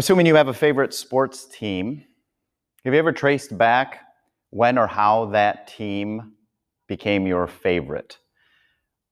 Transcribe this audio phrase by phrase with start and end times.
[0.00, 2.02] Assuming you have a favorite sports team,
[2.86, 4.00] have you ever traced back
[4.48, 6.32] when or how that team
[6.86, 8.16] became your favorite?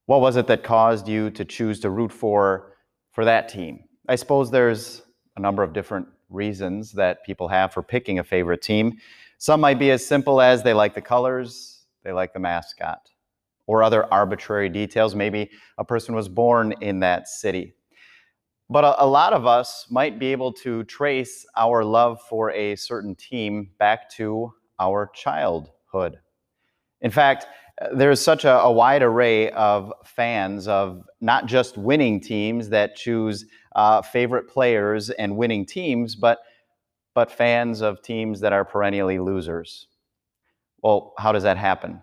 [0.06, 2.72] What was it that caused you to choose to root for
[3.12, 3.84] for that team?
[4.08, 5.02] I suppose there's
[5.36, 8.96] a number of different reasons that people have for picking a favorite team.
[9.36, 13.10] Some might be as simple as they like the colors, they like the mascot,
[13.66, 15.14] or other arbitrary details.
[15.14, 17.74] Maybe a person was born in that city.
[18.70, 22.76] But a, a, lot of us might be able to trace our love for a
[22.76, 26.18] certain team back to our childhood.
[27.00, 27.46] In fact,
[27.94, 33.46] there's such a, a wide array of fans of not just winning teams that choose
[33.74, 36.40] uh, favorite players and winning teams, but,
[37.14, 39.86] but fans of teams that are perennially losers.
[40.82, 42.02] Well, how does that happen?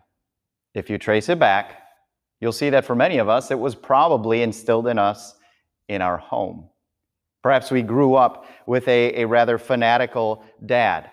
[0.73, 1.83] If you trace it back,
[2.39, 5.35] you'll see that for many of us, it was probably instilled in us
[5.87, 6.69] in our home.
[7.45, 11.11] Perhaps we grew up with a, a rather fanatical dad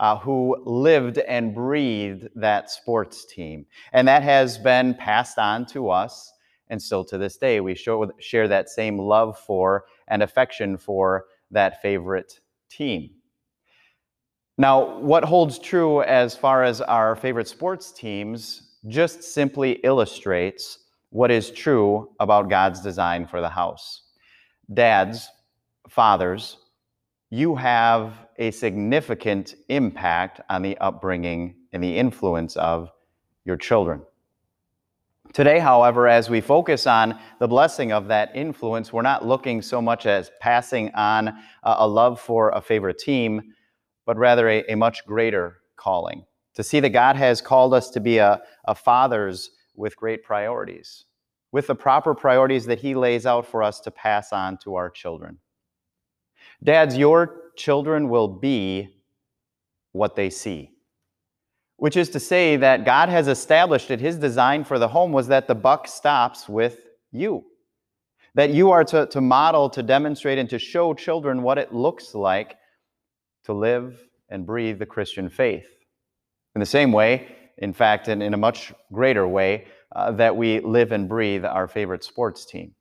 [0.00, 3.66] uh, who lived and breathed that sports team.
[3.92, 6.32] And that has been passed on to us.
[6.68, 11.26] And still to this day, we show, share that same love for and affection for
[11.50, 13.10] that favorite team.
[14.56, 20.78] Now, what holds true as far as our favorite sports teams just simply illustrates
[21.10, 24.03] what is true about God's design for the house
[24.72, 25.28] dads,
[25.88, 26.58] fathers,
[27.30, 32.90] you have a significant impact on the upbringing and the influence of
[33.44, 34.02] your children.
[35.32, 39.82] Today, however, as we focus on the blessing of that influence, we're not looking so
[39.82, 41.34] much as passing on
[41.64, 43.42] a love for a favorite team,
[44.06, 46.24] but rather a, a much greater calling.
[46.54, 51.04] To see that God has called us to be a, a fathers with great priorities
[51.54, 54.90] with the proper priorities that He lays out for us to pass on to our
[54.90, 55.38] children.
[56.64, 58.88] Dads, your children will be
[59.92, 60.72] what they see.
[61.76, 65.28] Which is to say that God has established that His design for the home was
[65.28, 67.44] that the buck stops with you.
[68.34, 72.16] That you are to, to model, to demonstrate, and to show children what it looks
[72.16, 72.56] like
[73.44, 73.96] to live
[74.28, 75.68] and breathe the Christian faith.
[76.56, 77.28] In the same way,
[77.58, 81.68] in fact, and in a much greater way, uh, that we live and breathe our
[81.68, 82.74] favorite sports team.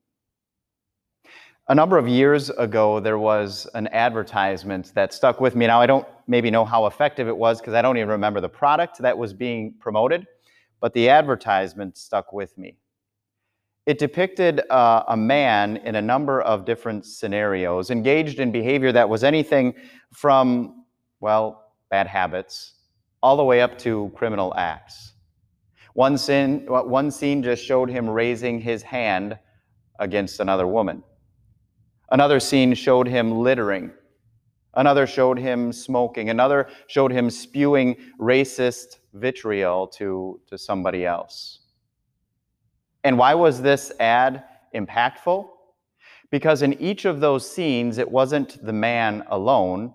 [1.69, 5.66] A number of years ago, there was an advertisement that stuck with me.
[5.66, 8.50] Now, I don't maybe know how effective it was because I don't even remember the
[8.50, 10.25] product that was being promoted,
[10.81, 12.78] but the advertisement stuck with me.
[13.85, 19.07] It depicted uh, a man in a number of different scenarios, engaged in behavior that
[19.07, 19.74] was anything
[20.13, 20.84] from,
[21.22, 22.74] well, bad habits,
[23.22, 25.12] all the way up to criminal acts.
[25.94, 29.38] One, sin, one scene just showed him raising his hand
[30.00, 31.04] against another woman.
[32.12, 33.92] Another scene showed him littering.
[34.74, 36.30] Another showed him smoking.
[36.30, 41.59] Another showed him spewing racist vitriol to, to somebody else.
[43.04, 44.44] And why was this ad
[44.74, 45.48] impactful?
[46.31, 49.94] Because in each of those scenes, it wasn't the man alone,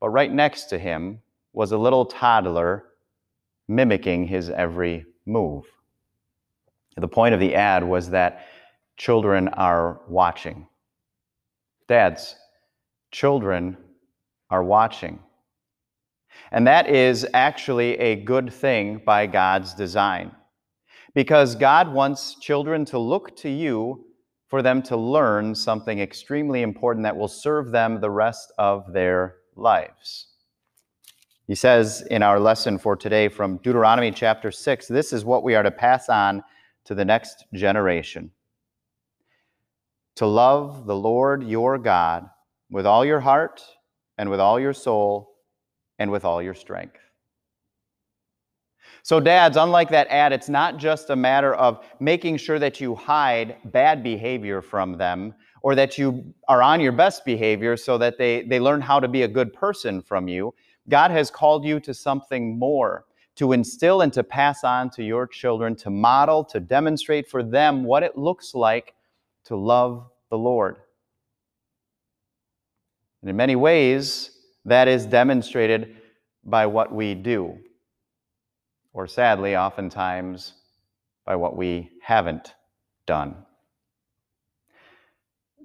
[0.00, 1.20] but right next to him
[1.52, 2.84] was a little toddler
[3.66, 5.64] mimicking his every move.
[6.96, 8.46] The point of the ad was that
[8.96, 10.66] children are watching.
[11.88, 12.36] Dads,
[13.10, 13.76] children
[14.50, 15.18] are watching.
[16.50, 20.32] And that is actually a good thing by God's design.
[21.14, 24.04] Because God wants children to look to you
[24.48, 29.36] for them to learn something extremely important that will serve them the rest of their
[29.56, 30.28] lives.
[31.46, 35.54] He says in our lesson for today from Deuteronomy chapter 6 this is what we
[35.54, 36.42] are to pass on
[36.84, 38.32] to the next generation.
[40.16, 42.28] To love the Lord your God
[42.70, 43.62] with all your heart
[44.18, 45.36] and with all your soul
[45.98, 46.98] and with all your strength.
[49.02, 52.96] So, dads, unlike that ad, it's not just a matter of making sure that you
[52.96, 55.32] hide bad behavior from them
[55.62, 59.06] or that you are on your best behavior so that they, they learn how to
[59.06, 60.52] be a good person from you.
[60.88, 63.04] God has called you to something more,
[63.36, 67.84] to instill and to pass on to your children, to model, to demonstrate for them
[67.84, 68.94] what it looks like
[69.44, 70.76] to love the Lord.
[73.20, 74.30] And in many ways,
[74.64, 75.96] that is demonstrated
[76.44, 77.58] by what we do,
[78.92, 80.54] or sadly, oftentimes,
[81.24, 82.54] by what we haven't
[83.06, 83.34] done.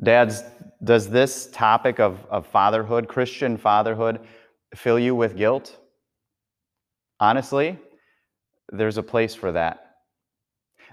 [0.03, 0.43] Dads,
[0.83, 4.19] does this topic of, of fatherhood, Christian fatherhood,
[4.75, 5.77] fill you with guilt?
[7.19, 7.77] Honestly,
[8.71, 9.91] there's a place for that.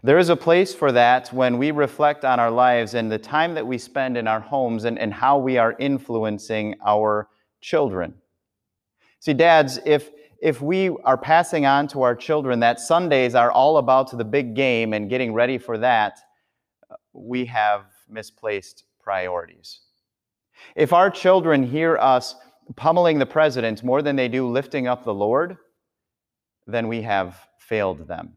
[0.03, 3.55] There is a place for that when we reflect on our lives and the time
[3.55, 7.29] that we spend in our homes and, and how we are influencing our
[7.61, 8.15] children.
[9.21, 10.11] See, dads, if
[10.41, 14.55] if we are passing on to our children that Sundays are all about the big
[14.55, 16.21] game and getting ready for that,
[17.13, 19.81] we have misplaced priorities.
[20.77, 22.37] If our children hear us
[22.77, 25.57] pummeling the president more than they do lifting up the Lord,
[26.67, 28.35] then we have failed them.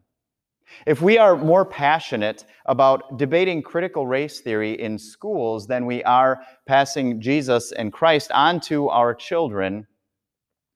[0.86, 6.42] If we are more passionate about debating critical race theory in schools than we are
[6.66, 9.86] passing Jesus and Christ onto our children,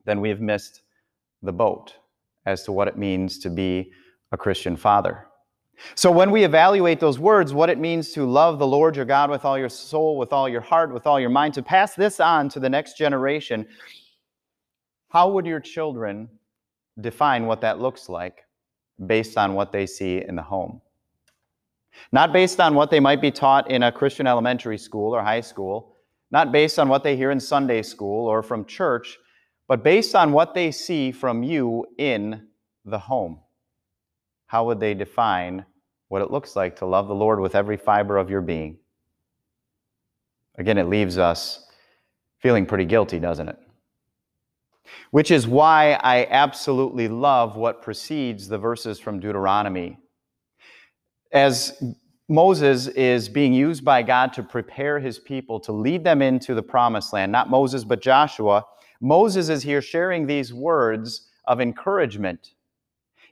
[0.05, 0.83] then we have missed
[1.43, 1.95] the boat
[2.45, 3.91] as to what it means to be
[4.33, 5.26] a Christian father.
[5.95, 9.31] So, when we evaluate those words, what it means to love the Lord your God
[9.31, 12.19] with all your soul, with all your heart, with all your mind, to pass this
[12.19, 13.67] on to the next generation,
[15.09, 16.29] how would your children
[17.01, 18.45] define what that looks like
[19.07, 20.81] based on what they see in the home?
[22.13, 25.41] Not based on what they might be taught in a Christian elementary school or high
[25.41, 25.97] school,
[26.31, 29.19] not based on what they hear in Sunday school or from church,
[29.69, 32.49] but based on what they see from you in
[32.85, 33.41] the home.
[34.47, 35.65] How would they define
[36.09, 38.79] what it looks like to love the Lord with every fiber of your being?
[40.59, 41.67] Again, it leaves us
[42.39, 43.59] feeling pretty guilty, doesn't it?
[45.11, 49.99] Which is why I absolutely love what precedes the verses from Deuteronomy.
[51.33, 51.83] As
[52.29, 56.63] Moses is being used by God to prepare his people to lead them into the
[56.63, 58.65] promised land, not Moses, but Joshua
[59.01, 62.53] Moses is here sharing these words of encouragement.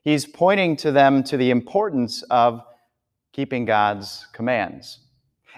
[0.05, 2.63] He's pointing to them to the importance of
[3.33, 5.01] keeping God's commands.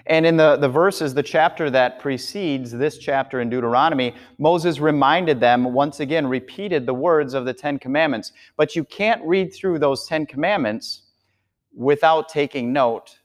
[0.05, 5.41] And in the, the verses, the chapter that precedes this chapter in Deuteronomy, Moses reminded
[5.41, 8.31] them, once again, repeated the words of the Ten Commandments.
[8.55, 11.01] But you can't read through those Ten Commandments
[11.75, 13.19] without taking note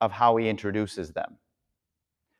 [0.00, 1.38] of how he introduces them.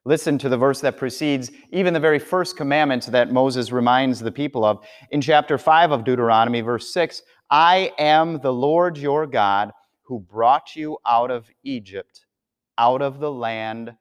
[0.05, 4.33] Listen to the verse that precedes even the very first commandment that Moses reminds the
[4.33, 4.85] people of.
[5.11, 9.73] In chapter 5 of Deuteronomy, verse 6, I am the Lord your God
[10.05, 12.25] who brought you out of Egypt,
[12.79, 13.95] out of the land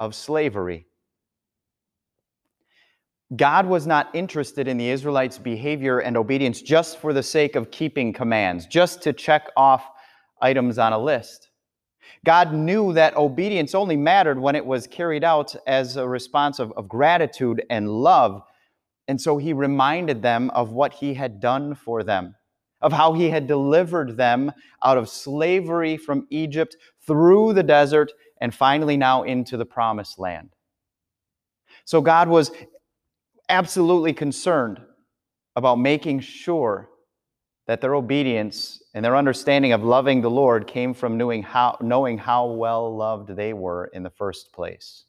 [0.00, 0.86] of slavery.
[3.36, 7.70] God was not interested in the Israelites' behavior and obedience just for the sake of
[7.70, 9.84] keeping commands, just to check off
[10.40, 11.50] items on a list.
[12.24, 16.72] God knew that obedience only mattered when it was carried out as a response of,
[16.72, 18.40] of gratitude and love.
[19.08, 22.34] And so he reminded them of what he had done for them,
[22.80, 24.52] of how he had delivered them
[24.84, 26.76] out of slavery from Egypt
[27.06, 30.50] through the desert and finally now into the promised land.
[31.84, 32.52] So God was
[33.48, 34.80] absolutely concerned
[35.56, 36.88] about making sure
[37.66, 42.16] that their obedience and their understanding of loving the Lord came from knowing how, knowing
[42.16, 45.04] how well loved they were in the first place.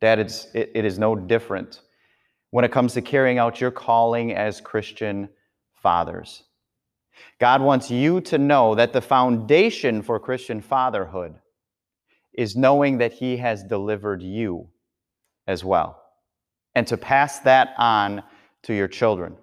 [0.00, 1.82] Dad, it's, it, it is no different
[2.50, 5.28] when it comes to carrying out your calling as Christian
[5.82, 6.44] fathers.
[7.38, 11.34] God wants you to know that the foundation for Christian fatherhood
[12.32, 14.68] is knowing that He has delivered you
[15.46, 16.02] as well,
[16.74, 18.22] and to pass that on
[18.62, 19.36] to your children.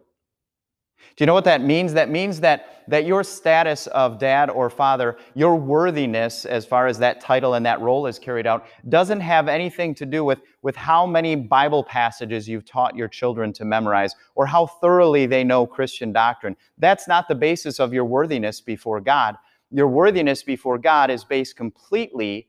[1.16, 1.94] Do you know what that means?
[1.94, 7.00] That means that, that your status of dad or father, your worthiness as far as
[7.00, 10.75] that title and that role is carried out, doesn't have anything to do with, with
[10.75, 15.66] how many Bible passages you've taught your children to memorize or how thoroughly they know
[15.66, 16.56] Christian doctrine.
[16.77, 19.38] That's not the basis of your worthiness before God.
[19.72, 22.48] Your worthiness before God is based completely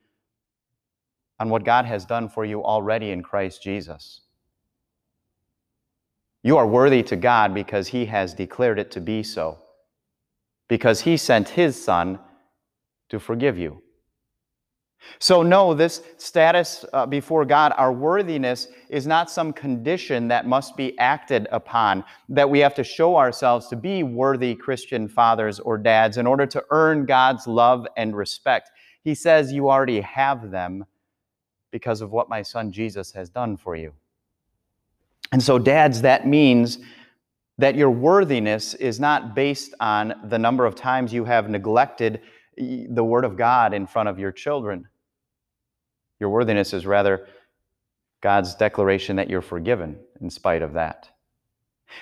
[1.40, 4.20] on what God has done for you already in Christ Jesus.
[6.42, 9.58] You are worthy to God because He has declared it to be so,
[10.68, 12.18] because He sent His Son
[13.08, 13.82] to forgive you.
[15.20, 20.76] So, no, this status uh, before God, our worthiness, is not some condition that must
[20.76, 25.78] be acted upon, that we have to show ourselves to be worthy Christian fathers or
[25.78, 28.70] dads in order to earn God's love and respect.
[29.02, 30.84] He says, You already have them
[31.70, 33.92] because of what my son Jesus has done for you.
[35.32, 36.78] And so, dads, that means
[37.58, 42.22] that your worthiness is not based on the number of times you have neglected
[42.56, 44.88] the Word of God in front of your children.
[46.20, 47.26] Your worthiness is rather
[48.20, 51.08] God's declaration that you're forgiven in spite of that.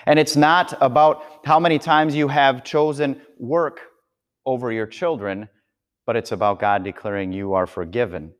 [0.05, 3.81] And it's not about how many times you have chosen work
[4.45, 5.49] over your children,
[6.05, 8.33] but it's about God declaring you are forgiven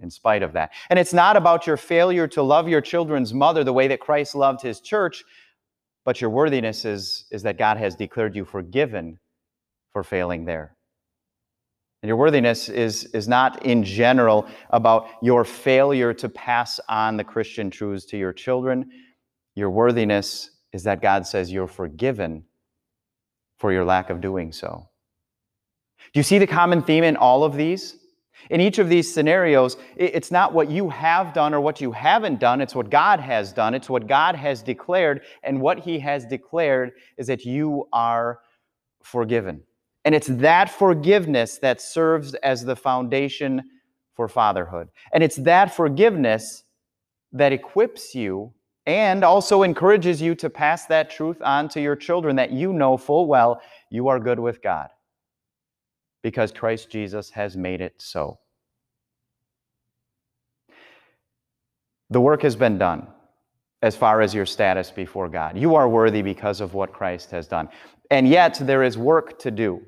[0.00, 0.72] in spite of that.
[0.90, 4.34] And it's not about your failure to love your children's mother the way that Christ
[4.34, 5.24] loved his church,
[6.04, 9.18] but your worthiness is, is that God has declared you forgiven
[9.92, 10.76] for failing there.
[12.02, 17.24] And your worthiness is, is not in general about your failure to pass on the
[17.24, 18.90] Christian truths to your children.
[19.54, 22.44] Your worthiness is that God says you're forgiven
[23.56, 24.90] for your lack of doing so.
[26.12, 27.96] Do you see the common theme in all of these?
[28.50, 32.40] In each of these scenarios, it's not what you have done or what you haven't
[32.40, 33.74] done, it's what God has done.
[33.74, 35.22] It's what God has declared.
[35.42, 38.40] And what He has declared is that you are
[39.02, 39.62] forgiven.
[40.04, 43.62] And it's that forgiveness that serves as the foundation
[44.14, 44.88] for fatherhood.
[45.12, 46.64] And it's that forgiveness
[47.32, 48.52] that equips you
[48.86, 52.96] and also encourages you to pass that truth on to your children that you know
[52.96, 53.60] full well
[53.90, 54.88] you are good with God
[56.24, 58.38] because Christ Jesus has made it so.
[62.08, 63.08] The work has been done
[63.82, 65.58] as far as your status before God.
[65.58, 67.68] You are worthy because of what Christ has done.
[68.10, 69.82] And yet, there is work to do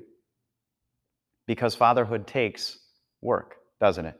[1.47, 2.77] because fatherhood takes
[3.21, 4.19] work, doesn't it?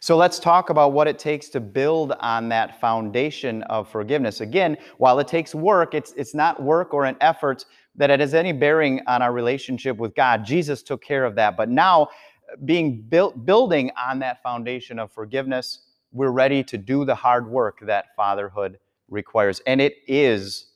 [0.00, 4.40] So let's talk about what it takes to build on that foundation of forgiveness.
[4.40, 7.64] Again, while it takes work, it's, it's not work or an effort
[7.96, 10.44] that it has any bearing on our relationship with God.
[10.44, 11.56] Jesus took care of that.
[11.56, 15.80] But now, uh, being built, building on that foundation of forgiveness,
[16.12, 19.60] we're ready to do the hard work that fatherhood requires.
[19.66, 20.66] And it is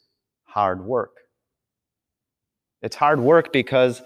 [0.44, 1.16] hard work.
[2.82, 4.02] It's hard work because,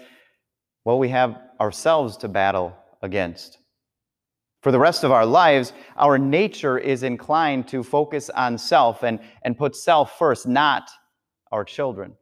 [0.85, 3.59] well, we have ourselves to battle against.
[4.61, 9.19] For the rest of our lives, our nature is inclined to focus on self and,
[9.43, 10.89] and put self first, not
[11.51, 12.13] our children.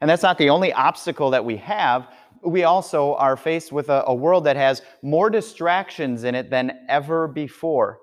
[0.00, 2.08] And that's not the only obstacle that we have.
[2.42, 6.72] We also are faced with a, a world that has more distractions in it than
[6.88, 7.98] ever before,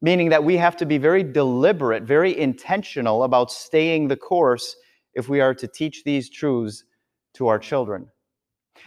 [0.00, 4.76] meaning that we have to be very deliberate, very intentional about staying the course
[5.12, 6.84] if we are to teach these truths
[7.34, 8.08] to our children.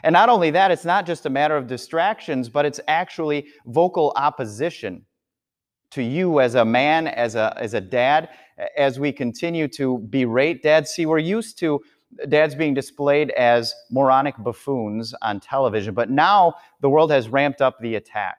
[0.03, 4.13] And not only that, it's not just a matter of distractions, but it's actually vocal
[4.15, 5.05] opposition
[5.91, 8.29] to you as a man, as a, as a dad,
[8.75, 10.91] as we continue to berate dads.
[10.91, 11.79] See, we're used to
[12.29, 17.79] dads being displayed as moronic buffoons on television, but now the world has ramped up
[17.79, 18.37] the attack.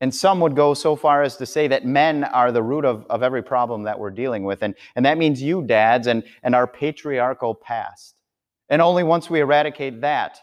[0.00, 3.06] And some would go so far as to say that men are the root of,
[3.08, 4.64] of every problem that we're dealing with.
[4.64, 8.16] And, and that means you, dads, and, and our patriarchal past.
[8.68, 10.40] And only once we eradicate that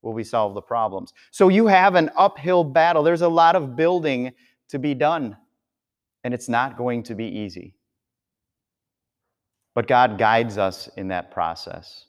[0.00, 1.12] will we solve the problems.
[1.32, 3.02] So you have an uphill battle.
[3.02, 4.32] There's a lot of building
[4.68, 5.36] to be done,
[6.22, 7.74] and it's not going to be easy.
[9.74, 12.06] But God guides us in that process.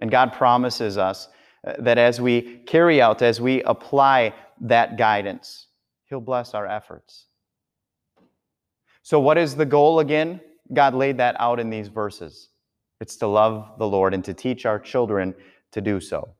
[0.00, 1.28] And God promises us
[1.66, 5.66] uh, that as we carry out, as we apply that guidance,
[6.06, 7.26] He'll bless our efforts.
[9.02, 10.40] So, what is the goal again?
[10.72, 12.48] God laid that out in these verses.
[13.00, 15.34] It's to love the Lord and to teach our children
[15.72, 16.34] to do so.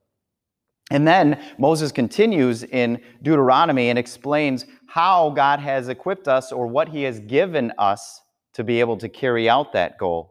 [0.90, 6.88] And then Moses continues in Deuteronomy and explains how God has equipped us or what
[6.88, 8.22] he has given us
[8.54, 10.29] to be able to carry out that goal.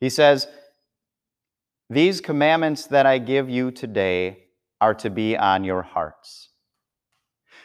[0.00, 0.46] He says,
[1.90, 4.44] These commandments that I give you today
[4.80, 6.50] are to be on your hearts.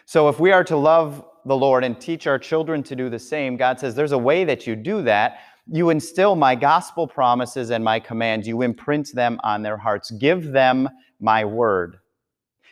[0.05, 3.19] So if we are to love the Lord and teach our children to do the
[3.19, 7.69] same, God says there's a way that you do that you instill my gospel promises
[7.69, 8.47] and my commands.
[8.47, 10.11] You imprint them on their hearts.
[10.11, 11.97] Give them my word.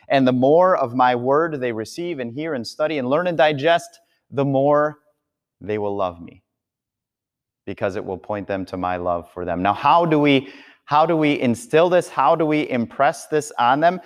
[0.08, 3.38] And the more of my word they receive and hear and study and learn and
[3.38, 4.00] digest,
[4.30, 4.98] the more
[5.60, 6.42] they will love me
[7.70, 9.62] because it will point them to my love for them.
[9.62, 10.52] Now, how do we
[10.86, 12.08] how do we instill this?
[12.08, 14.00] How do we impress this on them?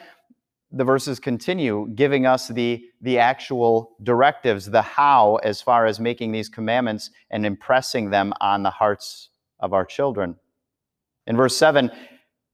[0.76, 6.32] the verses continue giving us the, the actual directives, the how, as far as making
[6.32, 9.30] these commandments and impressing them on the hearts
[9.60, 10.34] of our children.
[11.28, 11.90] In verse 7,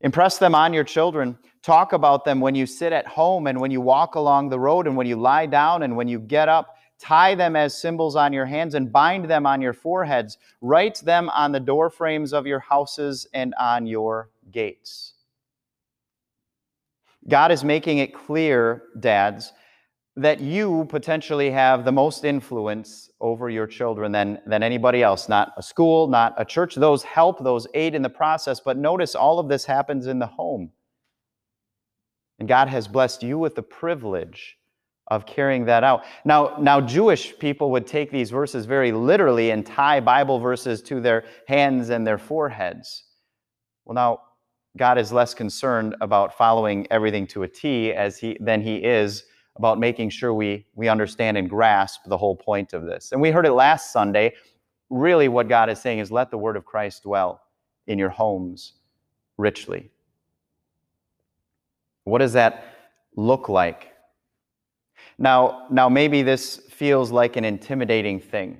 [0.02, 1.38] impress them on your children.
[1.62, 4.86] Talk about them when you sit at home and when you walk along the road
[4.86, 6.76] and when you lie down and when you get up.
[7.00, 10.36] Tie them as symbols on your hands and bind them on your foreheads.
[10.60, 15.14] Write them on the doorframes of your houses and on your gates.
[17.26, 19.52] God is making it clear, dads,
[20.16, 25.28] that you potentially have the most influence over your children than, than anybody else.
[25.28, 26.74] Not a school, not a church.
[26.74, 28.60] Those help, those aid in the process.
[28.60, 30.70] But notice all of this happens in the home.
[32.38, 34.58] And God has blessed you with the privilege
[35.10, 36.04] of carrying that out.
[36.24, 41.00] Now, now Jewish people would take these verses very literally and tie Bible verses to
[41.00, 43.04] their hands and their foreheads.
[43.84, 44.20] Well, now,
[44.76, 49.24] God is less concerned about following everything to a T as he, than he is
[49.56, 53.10] about making sure we, we understand and grasp the whole point of this.
[53.10, 54.32] And we heard it last Sunday.
[54.88, 57.42] Really, what God is saying is let the word of Christ dwell
[57.88, 58.74] in your homes
[59.38, 59.90] richly.
[62.04, 62.64] What does that
[63.16, 63.89] look like?
[65.20, 68.58] Now, now maybe this feels like an intimidating thing.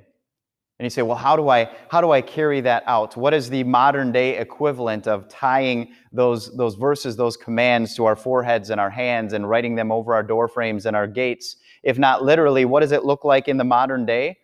[0.79, 3.17] And you say, well, how do I how do I carry that out?
[3.17, 8.17] What is the modern day equivalent of tying those, those verses, those commands to our
[8.17, 11.57] foreheads and our hands and writing them over our door frames and our gates?
[11.83, 14.37] If not literally, what does it look like in the modern day?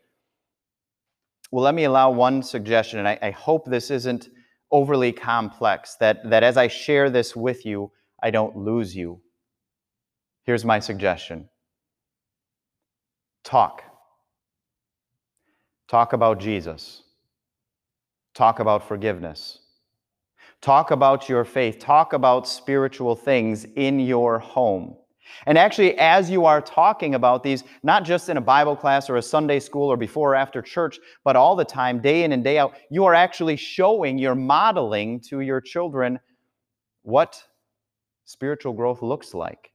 [1.53, 4.29] Well, let me allow one suggestion, and I, I hope this isn't
[4.71, 7.93] overly complex, that, that as I share this with you,
[8.23, 9.21] I don't lose you.
[10.45, 11.49] Here's my suggestion
[13.47, 13.83] talk.
[15.89, 17.05] Talk about Jesus.
[18.35, 19.61] Talk about forgiveness.
[20.61, 21.79] Talk about your faith.
[21.79, 24.97] Talk about spiritual things in your home.
[25.47, 29.17] And actually, as you are talking about these, not just in a Bible class or
[29.17, 32.43] a Sunday school or before or after church, but all the time, day in and
[32.43, 36.19] day out, you are actually showing, you're modeling to your children
[37.03, 37.43] what
[38.25, 39.71] spiritual growth looks like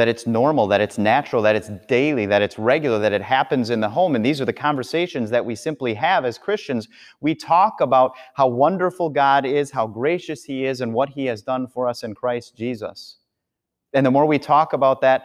[0.00, 3.68] that it's normal, that it's natural, that it's daily, that it's regular, that it happens
[3.68, 4.16] in the home.
[4.16, 6.88] And these are the conversations that we simply have as Christians.
[7.20, 11.42] We talk about how wonderful God is, how gracious He is, and what He has
[11.42, 13.18] done for us in Christ Jesus.
[13.92, 15.24] And the more we talk about that,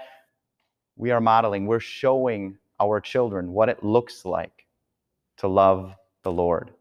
[0.98, 4.65] we are modeling, we're showing our children what it looks like
[5.38, 6.72] to love the Lord.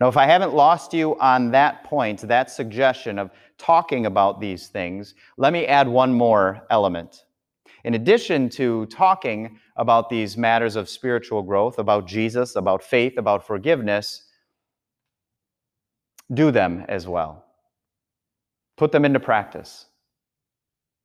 [0.00, 4.68] Now, if I haven't lost you on that point, that suggestion of talking about these
[4.68, 7.24] things, let me add one more element.
[7.84, 13.46] In addition to talking about these matters of spiritual growth, about Jesus, about faith, about
[13.46, 14.28] forgiveness,
[16.32, 17.44] do them as well.
[18.76, 19.86] Put them into practice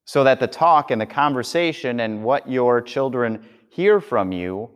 [0.06, 4.70] so that the talk and the conversation and what your children hear from you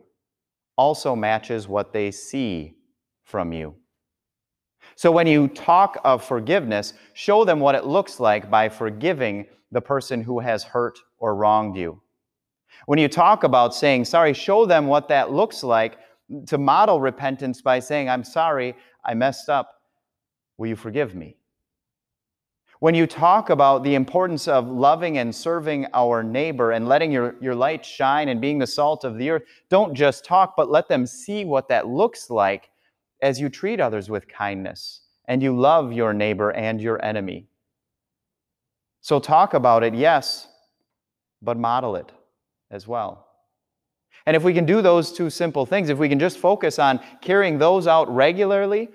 [0.76, 2.76] also matches what they see
[3.24, 3.74] from you.
[5.02, 9.80] So when you talk of forgiveness, show them what it looks like by forgiving the
[9.80, 12.00] person who has hurt or wronged you.
[12.86, 15.98] When you talk about saying sorry, show them what that looks like
[16.46, 19.74] to model repentance by saying, I'm sorry, I messed up.
[20.56, 21.36] Will you forgive me?
[22.78, 27.34] When you talk about the importance of loving and serving our neighbor and letting your,
[27.40, 30.86] your light shine and being the salt of the earth, don't just talk, but let
[30.86, 32.68] them see what that looks like
[33.22, 37.46] as you treat others with kindness and you love your neighbor and your enemy.
[39.00, 40.48] So talk about it, yes,
[41.40, 42.12] but model it
[42.70, 43.26] as well.
[44.26, 47.00] And if we can do those two simple things, if we can just focus on
[47.20, 48.88] carrying those out regularly,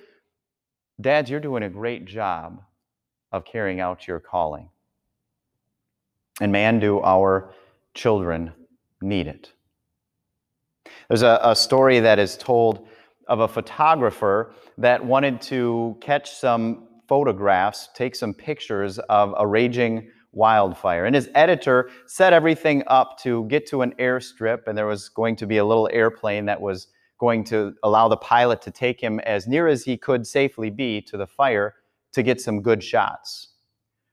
[0.99, 2.61] dads, you're doing a great job
[3.31, 4.69] of carrying out your calling.
[6.39, 7.53] And man, do our
[7.93, 8.53] children
[9.01, 9.51] need it.
[11.09, 12.87] There's a, a story that is told
[13.27, 20.09] of a photographer that wanted to catch some photographs, take some pictures of a raging
[20.33, 21.05] wildfire.
[21.05, 25.35] And his editor set everything up to get to an airstrip, and there was going
[25.37, 26.87] to be a little airplane that was
[27.19, 31.01] going to allow the pilot to take him as near as he could safely be
[31.01, 31.75] to the fire
[32.13, 33.49] to get some good shots.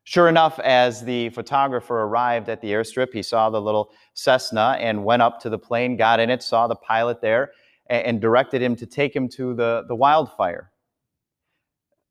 [0.04, 5.04] Sure enough, as the photographer arrived at the airstrip, he saw the little Cessna and
[5.04, 7.52] went up to the plane, got in it, saw the pilot there,
[7.88, 10.70] and directed him to take him to the, the wildfire.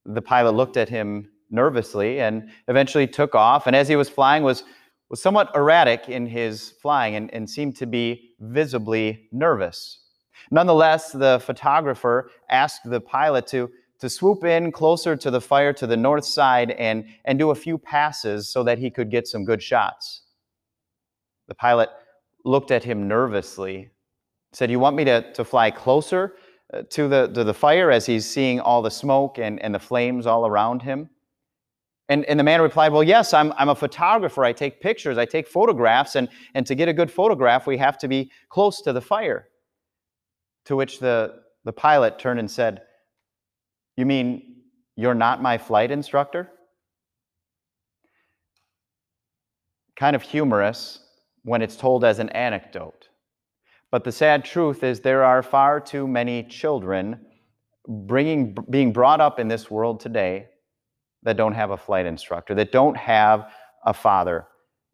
[0.05, 4.43] The pilot looked at him nervously and eventually took off, and as he was flying,
[4.43, 4.63] was,
[5.09, 9.99] was somewhat erratic in his flying and, and seemed to be visibly nervous.
[10.51, 15.87] Nonetheless, the photographer asked the pilot to, to swoop in closer to the fire to
[15.87, 19.45] the north side and, and do a few passes so that he could get some
[19.45, 20.23] good shots.
[21.47, 21.89] The pilot
[22.43, 23.92] looked at him nervously
[24.53, 26.35] said, You want me to, to fly closer
[26.73, 29.79] uh, to the, to the fire as he's seeing all the smoke and, and the
[29.79, 31.09] flames all around him?
[32.09, 34.43] And, and the man replied, Well, yes, I'm, I'm a photographer.
[34.43, 37.97] I take pictures, I take photographs, and, and to get a good photograph, we have
[37.99, 39.47] to be close to the fire.
[40.65, 42.81] To which the, the pilot turned and said,
[43.97, 44.57] You mean
[44.95, 46.49] you're not my flight instructor?
[49.95, 50.99] Kind of humorous
[51.43, 53.02] when it's told as an anecdote.
[53.93, 57.27] But the sad truth is, there are far too many children
[57.87, 60.47] bringing, being brought up in this world today
[61.21, 63.53] that don't have a flight instructor, that don't have
[63.85, 64.47] a father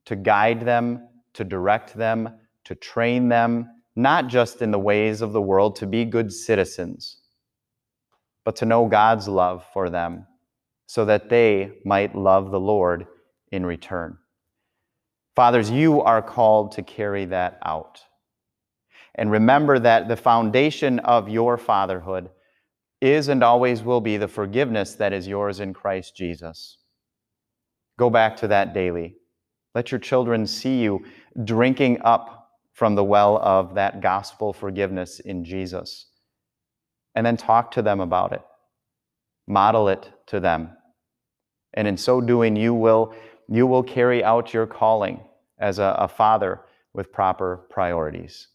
[0.04, 5.32] to guide them, to direct them, to train them, not just in the ways of
[5.32, 7.22] the world to be good citizens,
[8.44, 10.28] but to know God's love for them
[10.88, 13.08] so that they might love the Lord
[13.50, 14.18] in return.
[15.38, 18.02] Fathers, you are called to carry that out.
[19.20, 22.30] And remember that the foundation of your fatherhood
[23.02, 26.78] is and always will be the forgiveness that is yours in Christ Jesus.
[27.98, 29.18] Go back to that daily.
[29.76, 31.04] Let your children see you
[31.44, 36.06] drinking up from the well of that gospel forgiveness in Jesus.
[37.14, 38.42] And then talk to them about it.
[39.50, 40.78] Model it to them.
[41.74, 43.14] And in so doing, you will,
[43.50, 45.20] you will carry out your calling
[45.60, 46.62] as a, a father
[46.94, 48.48] with proper priorities.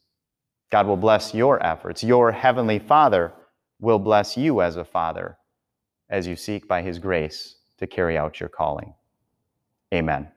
[0.71, 2.03] God will bless your efforts.
[2.03, 3.33] Your heavenly Father
[3.81, 5.39] will bless you as a father
[6.11, 8.95] as you seek by his grace to carry out your calling.
[9.93, 10.29] Amen.